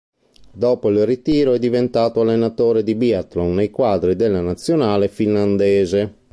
Dopo 0.53 0.89
il 0.89 1.05
ritiro 1.05 1.53
è 1.53 1.59
divenuto 1.59 2.21
allenatore 2.21 2.81
di 2.81 2.95
biathlon 2.95 3.53
nei 3.53 3.69
quadri 3.69 4.15
della 4.15 4.41
nazionale 4.41 5.07
finlandese. 5.07 6.15